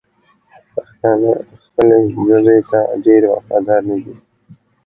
پښتانه 0.73 1.31
خپلې 1.63 1.97
ژبې 2.11 2.57
ته 2.69 2.79
ډېر 3.05 3.21
وفادار 3.33 3.81
ندي! 3.89 4.13